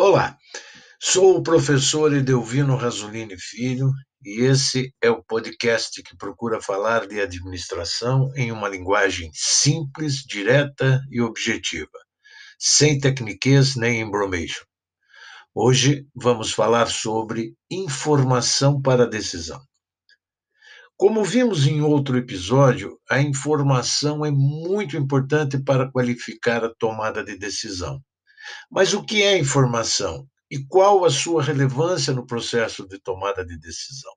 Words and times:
Olá, 0.00 0.38
sou 1.00 1.36
o 1.36 1.42
professor 1.42 2.14
Edelvino 2.14 2.76
Rasolini 2.76 3.36
Filho 3.36 3.90
e 4.24 4.42
esse 4.44 4.94
é 5.02 5.10
o 5.10 5.24
podcast 5.24 6.00
que 6.04 6.16
procura 6.16 6.62
falar 6.62 7.08
de 7.08 7.20
administração 7.20 8.30
em 8.36 8.52
uma 8.52 8.68
linguagem 8.68 9.28
simples, 9.34 10.22
direta 10.22 11.02
e 11.10 11.20
objetiva, 11.20 11.98
sem 12.56 13.00
tecniquez 13.00 13.74
nem 13.74 14.00
embromation. 14.00 14.62
Hoje 15.52 16.06
vamos 16.14 16.52
falar 16.52 16.86
sobre 16.86 17.56
informação 17.68 18.80
para 18.80 19.04
decisão. 19.04 19.60
Como 20.96 21.24
vimos 21.24 21.66
em 21.66 21.82
outro 21.82 22.16
episódio, 22.16 23.00
a 23.10 23.20
informação 23.20 24.24
é 24.24 24.30
muito 24.30 24.96
importante 24.96 25.60
para 25.60 25.90
qualificar 25.90 26.64
a 26.64 26.72
tomada 26.72 27.24
de 27.24 27.36
decisão. 27.36 28.00
Mas 28.70 28.94
o 28.94 29.04
que 29.04 29.22
é 29.22 29.38
informação 29.38 30.26
e 30.50 30.64
qual 30.64 31.04
a 31.04 31.10
sua 31.10 31.42
relevância 31.42 32.12
no 32.12 32.26
processo 32.26 32.86
de 32.86 32.98
tomada 32.98 33.44
de 33.44 33.58
decisão? 33.58 34.12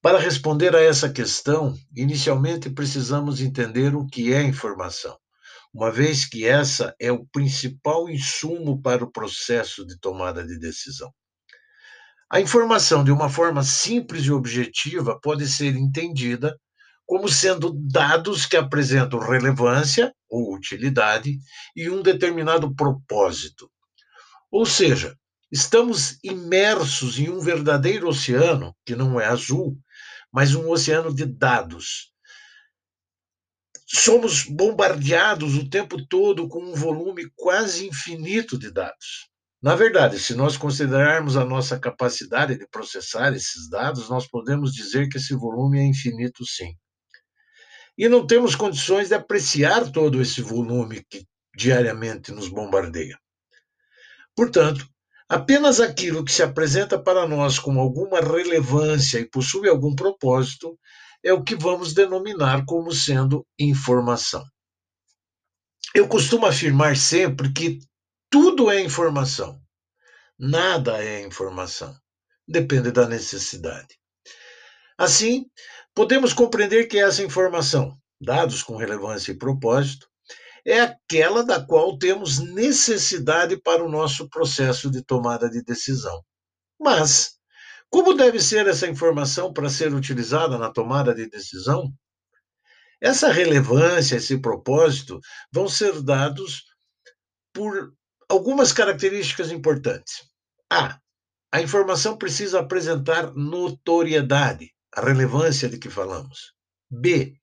Para 0.00 0.18
responder 0.18 0.74
a 0.74 0.80
essa 0.80 1.08
questão, 1.08 1.76
inicialmente 1.96 2.68
precisamos 2.68 3.40
entender 3.40 3.94
o 3.94 4.04
que 4.04 4.32
é 4.32 4.42
informação, 4.42 5.16
uma 5.72 5.92
vez 5.92 6.24
que 6.24 6.44
essa 6.44 6.92
é 6.98 7.12
o 7.12 7.24
principal 7.26 8.10
insumo 8.10 8.82
para 8.82 9.04
o 9.04 9.10
processo 9.10 9.86
de 9.86 9.96
tomada 9.98 10.44
de 10.44 10.58
decisão. 10.58 11.12
A 12.28 12.40
informação, 12.40 13.04
de 13.04 13.12
uma 13.12 13.28
forma 13.28 13.62
simples 13.62 14.24
e 14.24 14.32
objetiva, 14.32 15.20
pode 15.20 15.46
ser 15.46 15.76
entendida 15.76 16.58
como 17.12 17.28
sendo 17.28 17.74
dados 17.74 18.46
que 18.46 18.56
apresentam 18.56 19.18
relevância 19.18 20.14
ou 20.30 20.54
utilidade 20.54 21.36
e 21.76 21.90
um 21.90 22.00
determinado 22.00 22.74
propósito. 22.74 23.70
Ou 24.50 24.64
seja, 24.64 25.14
estamos 25.52 26.18
imersos 26.24 27.18
em 27.18 27.28
um 27.28 27.38
verdadeiro 27.38 28.08
oceano, 28.08 28.74
que 28.82 28.96
não 28.96 29.20
é 29.20 29.26
azul, 29.26 29.78
mas 30.32 30.54
um 30.54 30.70
oceano 30.70 31.14
de 31.14 31.26
dados. 31.26 32.10
Somos 33.86 34.44
bombardeados 34.44 35.54
o 35.54 35.68
tempo 35.68 36.02
todo 36.06 36.48
com 36.48 36.64
um 36.64 36.74
volume 36.74 37.30
quase 37.36 37.86
infinito 37.86 38.58
de 38.58 38.70
dados. 38.70 39.28
Na 39.62 39.74
verdade, 39.74 40.18
se 40.18 40.34
nós 40.34 40.56
considerarmos 40.56 41.36
a 41.36 41.44
nossa 41.44 41.78
capacidade 41.78 42.56
de 42.56 42.66
processar 42.68 43.34
esses 43.34 43.68
dados, 43.68 44.08
nós 44.08 44.26
podemos 44.26 44.72
dizer 44.72 45.10
que 45.10 45.18
esse 45.18 45.34
volume 45.34 45.78
é 45.78 45.84
infinito, 45.84 46.42
sim 46.46 46.74
e 47.96 48.08
não 48.08 48.26
temos 48.26 48.54
condições 48.54 49.08
de 49.08 49.14
apreciar 49.14 49.90
todo 49.90 50.20
esse 50.20 50.40
volume 50.40 51.04
que 51.08 51.26
diariamente 51.56 52.32
nos 52.32 52.48
bombardeia. 52.48 53.18
Portanto, 54.34 54.86
apenas 55.28 55.80
aquilo 55.80 56.24
que 56.24 56.32
se 56.32 56.42
apresenta 56.42 56.98
para 56.98 57.28
nós 57.28 57.58
com 57.58 57.78
alguma 57.78 58.20
relevância 58.20 59.18
e 59.18 59.28
possui 59.28 59.68
algum 59.68 59.94
propósito 59.94 60.78
é 61.22 61.32
o 61.32 61.44
que 61.44 61.54
vamos 61.54 61.92
denominar 61.92 62.64
como 62.64 62.90
sendo 62.92 63.46
informação. 63.58 64.44
Eu 65.94 66.08
costumo 66.08 66.46
afirmar 66.46 66.96
sempre 66.96 67.52
que 67.52 67.78
tudo 68.30 68.70
é 68.70 68.80
informação, 68.80 69.60
nada 70.38 71.04
é 71.04 71.22
informação, 71.22 71.94
depende 72.48 72.90
da 72.90 73.06
necessidade. 73.06 74.01
Assim, 75.02 75.46
podemos 75.96 76.32
compreender 76.32 76.86
que 76.86 76.96
essa 76.96 77.24
informação, 77.24 77.98
dados 78.20 78.62
com 78.62 78.76
relevância 78.76 79.32
e 79.32 79.36
propósito, 79.36 80.06
é 80.64 80.78
aquela 80.78 81.44
da 81.44 81.60
qual 81.60 81.98
temos 81.98 82.38
necessidade 82.38 83.60
para 83.60 83.84
o 83.84 83.90
nosso 83.90 84.28
processo 84.28 84.88
de 84.88 85.04
tomada 85.04 85.50
de 85.50 85.60
decisão. 85.60 86.22
Mas, 86.78 87.32
como 87.90 88.14
deve 88.14 88.38
ser 88.38 88.68
essa 88.68 88.86
informação 88.86 89.52
para 89.52 89.68
ser 89.68 89.92
utilizada 89.92 90.56
na 90.56 90.70
tomada 90.70 91.12
de 91.12 91.28
decisão? 91.28 91.92
Essa 93.00 93.26
relevância, 93.32 94.14
esse 94.14 94.40
propósito, 94.40 95.18
vão 95.50 95.68
ser 95.68 96.00
dados 96.00 96.62
por 97.52 97.92
algumas 98.28 98.72
características 98.72 99.50
importantes. 99.50 100.22
A. 100.70 100.96
A 101.50 101.60
informação 101.60 102.16
precisa 102.16 102.60
apresentar 102.60 103.34
notoriedade 103.34 104.71
a 104.94 105.00
relevância 105.00 105.68
de 105.68 105.78
que 105.78 105.88
falamos. 105.88 106.54
B. 106.90 107.34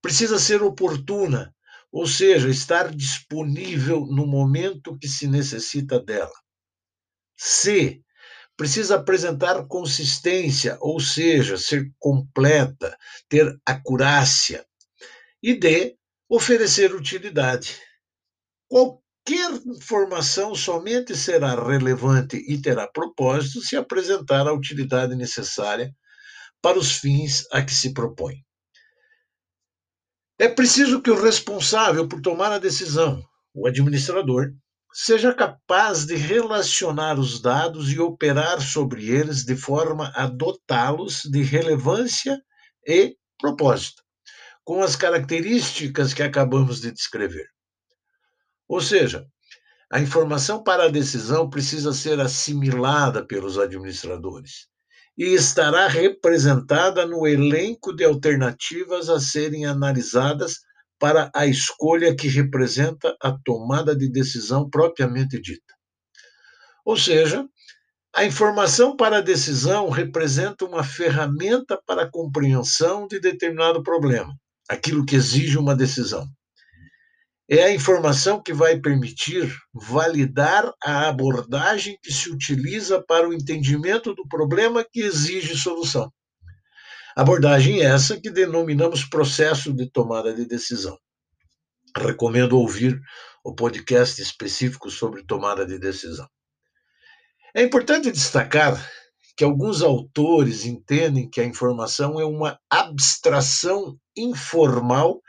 Precisa 0.00 0.38
ser 0.38 0.62
oportuna, 0.62 1.54
ou 1.92 2.06
seja, 2.06 2.48
estar 2.48 2.94
disponível 2.94 4.06
no 4.06 4.26
momento 4.26 4.96
que 4.96 5.08
se 5.08 5.26
necessita 5.26 5.98
dela. 5.98 6.32
C. 7.36 8.00
Precisa 8.56 8.96
apresentar 8.96 9.66
consistência, 9.66 10.76
ou 10.80 11.00
seja, 11.00 11.56
ser 11.56 11.90
completa, 11.98 12.96
ter 13.28 13.58
acurácia. 13.66 14.64
E 15.42 15.54
D. 15.54 15.96
Oferecer 16.28 16.94
utilidade. 16.94 17.76
Qualquer 18.68 19.50
informação 19.66 20.54
somente 20.54 21.16
será 21.16 21.54
relevante 21.54 22.36
e 22.36 22.60
terá 22.60 22.86
propósito 22.86 23.60
se 23.60 23.76
apresentar 23.76 24.46
a 24.46 24.52
utilidade 24.52 25.16
necessária 25.16 25.92
para 26.62 26.78
os 26.78 26.92
fins 26.92 27.46
a 27.52 27.62
que 27.62 27.72
se 27.72 27.92
propõe. 27.92 28.44
É 30.38 30.48
preciso 30.48 31.02
que 31.02 31.10
o 31.10 31.22
responsável 31.22 32.08
por 32.08 32.20
tomar 32.20 32.52
a 32.52 32.58
decisão, 32.58 33.22
o 33.54 33.66
administrador, 33.66 34.52
seja 34.92 35.34
capaz 35.34 36.06
de 36.06 36.16
relacionar 36.16 37.18
os 37.18 37.40
dados 37.40 37.92
e 37.92 38.00
operar 38.00 38.60
sobre 38.60 39.10
eles 39.10 39.44
de 39.44 39.54
forma 39.54 40.10
a 40.14 40.26
dotá-los 40.26 41.22
de 41.24 41.42
relevância 41.42 42.40
e 42.86 43.16
propósito, 43.38 44.02
com 44.64 44.82
as 44.82 44.96
características 44.96 46.12
que 46.14 46.22
acabamos 46.22 46.80
de 46.80 46.90
descrever. 46.90 47.46
Ou 48.66 48.80
seja, 48.80 49.26
a 49.92 50.00
informação 50.00 50.62
para 50.62 50.84
a 50.84 50.88
decisão 50.88 51.50
precisa 51.50 51.92
ser 51.92 52.18
assimilada 52.20 53.26
pelos 53.26 53.58
administradores 53.58 54.70
e 55.20 55.34
estará 55.34 55.86
representada 55.86 57.04
no 57.04 57.26
elenco 57.26 57.92
de 57.92 58.02
alternativas 58.02 59.10
a 59.10 59.20
serem 59.20 59.66
analisadas 59.66 60.60
para 60.98 61.30
a 61.34 61.46
escolha 61.46 62.16
que 62.16 62.26
representa 62.26 63.14
a 63.20 63.30
tomada 63.30 63.94
de 63.94 64.10
decisão 64.10 64.70
propriamente 64.70 65.38
dita. 65.38 65.74
Ou 66.86 66.96
seja, 66.96 67.46
a 68.16 68.24
informação 68.24 68.96
para 68.96 69.18
a 69.18 69.20
decisão 69.20 69.90
representa 69.90 70.64
uma 70.64 70.82
ferramenta 70.82 71.78
para 71.86 72.04
a 72.04 72.10
compreensão 72.10 73.06
de 73.06 73.20
determinado 73.20 73.82
problema, 73.82 74.34
aquilo 74.70 75.04
que 75.04 75.16
exige 75.16 75.58
uma 75.58 75.76
decisão 75.76 76.26
é 77.50 77.64
a 77.64 77.74
informação 77.74 78.40
que 78.40 78.52
vai 78.52 78.78
permitir 78.78 79.52
validar 79.74 80.72
a 80.80 81.08
abordagem 81.08 81.98
que 82.00 82.12
se 82.12 82.30
utiliza 82.30 83.02
para 83.02 83.28
o 83.28 83.34
entendimento 83.34 84.14
do 84.14 84.26
problema 84.28 84.86
que 84.88 85.00
exige 85.00 85.56
solução. 85.56 86.12
Abordagem 87.16 87.82
essa 87.82 88.20
que 88.20 88.30
denominamos 88.30 89.04
processo 89.04 89.72
de 89.72 89.90
tomada 89.90 90.32
de 90.32 90.46
decisão. 90.46 90.96
Recomendo 91.96 92.56
ouvir 92.56 93.00
o 93.44 93.52
podcast 93.52 94.22
específico 94.22 94.88
sobre 94.88 95.24
tomada 95.24 95.66
de 95.66 95.76
decisão. 95.76 96.28
É 97.52 97.64
importante 97.64 98.12
destacar 98.12 98.80
que 99.36 99.42
alguns 99.42 99.82
autores 99.82 100.64
entendem 100.64 101.28
que 101.28 101.40
a 101.40 101.44
informação 101.44 102.20
é 102.20 102.24
uma 102.24 102.60
abstração 102.70 103.98
informal 104.16 105.20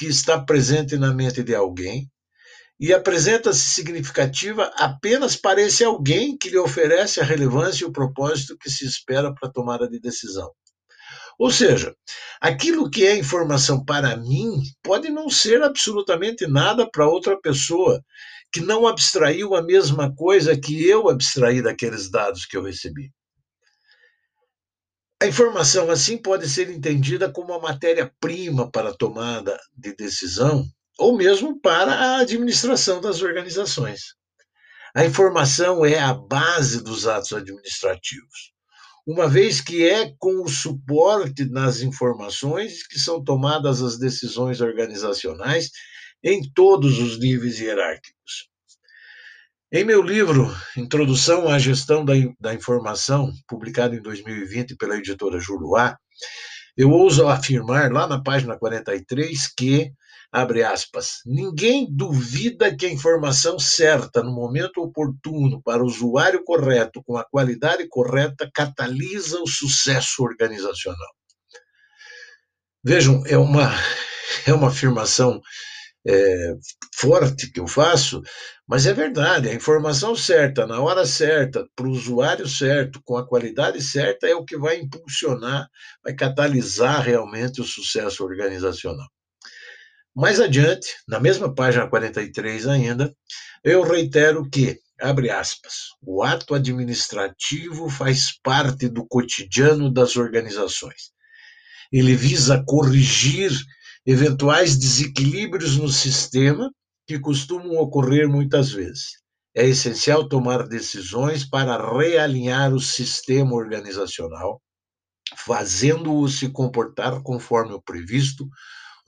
que 0.00 0.06
está 0.06 0.40
presente 0.40 0.96
na 0.96 1.12
mente 1.12 1.42
de 1.42 1.54
alguém 1.54 2.10
e 2.80 2.90
apresenta-se 2.90 3.60
significativa 3.60 4.72
apenas 4.76 5.36
para 5.36 5.60
esse 5.60 5.84
alguém 5.84 6.38
que 6.38 6.48
lhe 6.48 6.56
oferece 6.56 7.20
a 7.20 7.22
relevância 7.22 7.84
e 7.84 7.86
o 7.86 7.92
propósito 7.92 8.56
que 8.56 8.70
se 8.70 8.86
espera 8.86 9.34
para 9.34 9.50
a 9.50 9.52
tomada 9.52 9.86
de 9.86 10.00
decisão. 10.00 10.50
Ou 11.38 11.50
seja, 11.50 11.94
aquilo 12.40 12.88
que 12.88 13.06
é 13.06 13.14
informação 13.14 13.84
para 13.84 14.16
mim 14.16 14.62
pode 14.82 15.10
não 15.10 15.28
ser 15.28 15.62
absolutamente 15.62 16.46
nada 16.46 16.88
para 16.90 17.06
outra 17.06 17.38
pessoa 17.38 18.02
que 18.50 18.62
não 18.62 18.86
abstraiu 18.86 19.54
a 19.54 19.60
mesma 19.60 20.14
coisa 20.14 20.58
que 20.58 20.82
eu 20.82 21.10
abstraí 21.10 21.60
daqueles 21.60 22.10
dados 22.10 22.46
que 22.46 22.56
eu 22.56 22.62
recebi. 22.62 23.12
A 25.22 25.26
informação, 25.26 25.90
assim, 25.90 26.16
pode 26.16 26.48
ser 26.48 26.70
entendida 26.70 27.30
como 27.30 27.48
uma 27.52 27.60
matéria-prima 27.60 28.70
para 28.70 28.88
a 28.88 28.96
tomada 28.96 29.60
de 29.76 29.94
decisão 29.94 30.64
ou 30.98 31.14
mesmo 31.14 31.60
para 31.60 31.92
a 31.92 32.20
administração 32.20 33.02
das 33.02 33.20
organizações. 33.20 34.14
A 34.94 35.04
informação 35.04 35.84
é 35.84 35.98
a 35.98 36.14
base 36.14 36.82
dos 36.82 37.06
atos 37.06 37.34
administrativos, 37.34 38.52
uma 39.06 39.28
vez 39.28 39.60
que 39.60 39.86
é 39.86 40.12
com 40.18 40.42
o 40.42 40.48
suporte 40.48 41.44
nas 41.44 41.82
informações 41.82 42.86
que 42.86 42.98
são 42.98 43.22
tomadas 43.22 43.82
as 43.82 43.98
decisões 43.98 44.62
organizacionais 44.62 45.70
em 46.24 46.50
todos 46.52 46.98
os 46.98 47.18
níveis 47.18 47.60
hierárquicos. 47.60 48.49
Em 49.72 49.84
meu 49.84 50.02
livro 50.02 50.52
Introdução 50.76 51.48
à 51.48 51.56
Gestão 51.56 52.04
da, 52.04 52.14
da 52.40 52.52
Informação, 52.52 53.32
publicado 53.46 53.94
em 53.94 54.02
2020 54.02 54.74
pela 54.74 54.96
editora 54.96 55.38
Juruá, 55.38 55.96
eu 56.76 56.90
ouso 56.90 57.28
afirmar 57.28 57.92
lá 57.92 58.04
na 58.04 58.20
página 58.20 58.58
43 58.58 59.46
que, 59.56 59.92
abre 60.32 60.64
aspas, 60.64 61.20
ninguém 61.24 61.86
duvida 61.88 62.76
que 62.76 62.84
a 62.84 62.92
informação 62.92 63.60
certa 63.60 64.24
no 64.24 64.32
momento 64.32 64.82
oportuno 64.82 65.62
para 65.62 65.84
o 65.84 65.86
usuário 65.86 66.42
correto, 66.42 67.00
com 67.04 67.16
a 67.16 67.22
qualidade 67.22 67.86
correta, 67.86 68.50
catalisa 68.52 69.40
o 69.40 69.46
sucesso 69.46 70.24
organizacional. 70.24 71.14
Vejam, 72.82 73.22
é 73.24 73.38
uma, 73.38 73.70
é 74.48 74.52
uma 74.52 74.66
afirmação 74.66 75.40
é, 76.06 76.54
forte 76.94 77.50
que 77.52 77.60
eu 77.60 77.66
faço, 77.66 78.22
mas 78.70 78.86
é 78.86 78.94
verdade, 78.94 79.48
a 79.48 79.52
informação 79.52 80.14
certa, 80.14 80.64
na 80.64 80.80
hora 80.80 81.04
certa, 81.04 81.66
para 81.74 81.88
o 81.88 81.90
usuário 81.90 82.46
certo, 82.46 83.02
com 83.02 83.16
a 83.16 83.26
qualidade 83.26 83.82
certa, 83.82 84.28
é 84.28 84.34
o 84.36 84.44
que 84.44 84.56
vai 84.56 84.78
impulsionar, 84.78 85.68
vai 86.04 86.14
catalisar 86.14 87.02
realmente 87.02 87.60
o 87.60 87.64
sucesso 87.64 88.22
organizacional. 88.22 89.08
Mais 90.14 90.40
adiante, 90.40 90.86
na 91.08 91.18
mesma 91.18 91.52
página 91.52 91.88
43 91.88 92.68
ainda, 92.68 93.12
eu 93.64 93.82
reitero 93.82 94.48
que, 94.48 94.78
abre 95.00 95.30
aspas, 95.30 95.88
o 96.00 96.22
ato 96.22 96.54
administrativo 96.54 97.90
faz 97.90 98.38
parte 98.40 98.88
do 98.88 99.04
cotidiano 99.04 99.92
das 99.92 100.16
organizações. 100.16 101.10
Ele 101.90 102.14
visa 102.14 102.62
corrigir 102.64 103.50
eventuais 104.06 104.76
desequilíbrios 104.76 105.76
no 105.76 105.88
sistema 105.88 106.70
que 107.10 107.18
costumam 107.18 107.76
ocorrer 107.78 108.28
muitas 108.28 108.70
vezes. 108.70 109.18
É 109.52 109.66
essencial 109.66 110.28
tomar 110.28 110.68
decisões 110.68 111.44
para 111.44 111.76
realinhar 111.76 112.72
o 112.72 112.78
sistema 112.78 113.52
organizacional, 113.56 114.62
fazendo-o 115.36 116.28
se 116.28 116.48
comportar 116.52 117.20
conforme 117.24 117.74
o 117.74 117.82
previsto, 117.82 118.48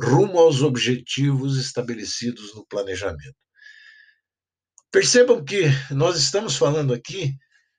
rumo 0.00 0.36
aos 0.40 0.62
objetivos 0.62 1.56
estabelecidos 1.56 2.52
no 2.56 2.66
planejamento. 2.66 3.36
Percebam 4.90 5.44
que 5.44 5.66
nós 5.92 6.16
estamos 6.16 6.56
falando 6.56 6.92
aqui 6.92 7.36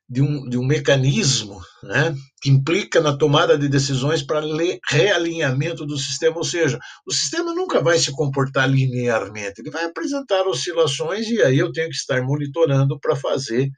de 0.09 0.21
um, 0.21 0.47
de 0.47 0.57
um 0.57 0.65
mecanismo 0.65 1.61
né, 1.81 2.13
que 2.41 2.49
implica 2.49 3.01
na 3.01 3.17
tomada 3.17 3.57
de 3.57 3.67
decisões 3.67 4.21
para 4.21 4.41
realinhamento 4.89 5.85
do 5.85 5.97
sistema, 5.97 6.37
ou 6.37 6.43
seja, 6.43 6.77
o 7.05 7.11
sistema 7.11 7.53
nunca 7.53 7.81
vai 7.81 7.97
se 7.97 8.11
comportar 8.11 8.69
linearmente, 8.69 9.61
ele 9.61 9.71
vai 9.71 9.85
apresentar 9.85 10.45
oscilações 10.47 11.27
e 11.29 11.41
aí 11.41 11.57
eu 11.57 11.71
tenho 11.71 11.89
que 11.89 11.95
estar 11.95 12.21
monitorando 12.21 12.99
para 12.99 13.15
fazer 13.15 13.69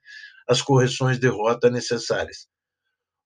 as 0.48 0.62
correções 0.62 1.20
de 1.20 1.28
rota 1.28 1.70
necessárias. 1.70 2.48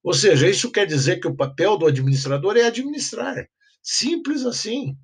Ou 0.04 0.14
seja, 0.14 0.48
isso 0.48 0.72
quer 0.72 0.86
dizer 0.86 1.20
que 1.20 1.28
o 1.28 1.36
papel 1.36 1.78
do 1.78 1.86
administrador 1.86 2.56
é 2.58 2.64
administrar. 2.64 3.46
Simples 3.82 4.46
assim. 4.46 4.96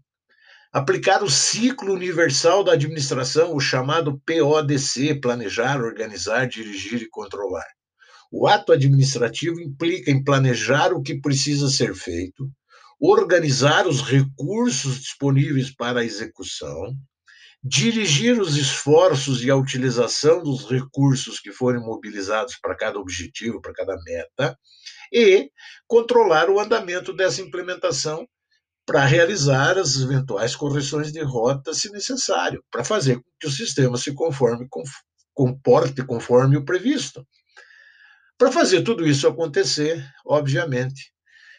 Aplicar 0.71 1.23
o 1.23 1.29
ciclo 1.29 1.93
universal 1.93 2.63
da 2.63 2.73
administração, 2.73 3.53
o 3.55 3.59
chamado 3.59 4.21
PODC 4.25 5.19
planejar, 5.21 5.81
organizar, 5.81 6.47
dirigir 6.47 7.01
e 7.01 7.09
controlar. 7.09 7.65
O 8.31 8.47
ato 8.47 8.71
administrativo 8.71 9.59
implica 9.61 10.11
em 10.11 10.23
planejar 10.23 10.93
o 10.93 11.01
que 11.01 11.19
precisa 11.19 11.69
ser 11.69 11.93
feito, 11.95 12.49
organizar 12.99 13.87
os 13.87 14.01
recursos 14.01 14.99
disponíveis 14.99 15.73
para 15.73 15.99
a 15.99 16.05
execução, 16.05 16.95
dirigir 17.63 18.39
os 18.39 18.55
esforços 18.57 19.43
e 19.43 19.49
a 19.49 19.55
utilização 19.55 20.43
dos 20.43 20.69
recursos 20.69 21.39
que 21.39 21.51
forem 21.51 21.81
mobilizados 21.81 22.57
para 22.61 22.75
cada 22.75 22.99
objetivo, 22.99 23.59
para 23.59 23.73
cada 23.73 23.95
meta, 24.03 24.57
e 25.11 25.49
controlar 25.87 26.49
o 26.49 26.59
andamento 26.59 27.11
dessa 27.11 27.41
implementação 27.41 28.27
para 28.85 29.03
realizar 29.03 29.79
as 29.79 29.95
eventuais 29.95 30.55
correções 30.55 31.11
de 31.11 31.23
rota, 31.23 31.73
se 31.73 31.91
necessário, 31.91 32.63
para 32.69 32.83
fazer 32.83 33.15
com 33.15 33.29
que 33.39 33.47
o 33.47 33.51
sistema 33.51 33.97
se 33.97 34.13
conforme, 34.13 34.67
comporte 35.33 36.05
conforme 36.05 36.55
o 36.57 36.63
previsto. 36.63 37.25
Para 38.37 38.51
fazer 38.51 38.83
tudo 38.83 39.07
isso 39.07 39.27
acontecer, 39.27 40.05
obviamente, 40.25 41.13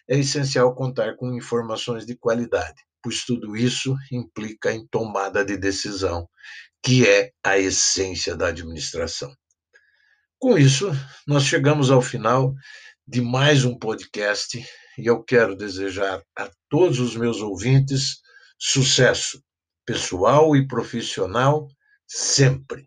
é 0.08 0.18
essencial 0.18 0.74
contar 0.74 1.16
com 1.16 1.34
informações 1.34 2.04
de 2.04 2.16
qualidade, 2.16 2.82
pois 3.02 3.24
tudo 3.24 3.56
isso 3.56 3.96
implica 4.12 4.72
em 4.72 4.86
tomada 4.88 5.44
de 5.44 5.56
decisão, 5.56 6.28
que 6.82 7.08
é 7.08 7.30
a 7.42 7.58
essência 7.58 8.36
da 8.36 8.48
administração. 8.48 9.34
Com 10.38 10.58
isso, 10.58 10.90
nós 11.26 11.44
chegamos 11.44 11.90
ao 11.90 12.02
final 12.02 12.54
de 13.08 13.22
mais 13.22 13.64
um 13.64 13.78
podcast 13.78 14.62
e 14.98 15.06
eu 15.06 15.24
quero 15.24 15.56
desejar 15.56 16.22
a 16.36 16.50
todos 16.68 17.00
os 17.00 17.16
meus 17.16 17.40
ouvintes 17.40 18.20
sucesso 18.58 19.42
pessoal 19.86 20.54
e 20.54 20.66
profissional 20.66 21.68
sempre. 22.06 22.86